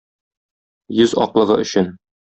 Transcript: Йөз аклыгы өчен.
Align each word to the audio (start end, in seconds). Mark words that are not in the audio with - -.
Йөз 1.01 1.15
аклыгы 1.27 1.63
өчен. 1.67 1.97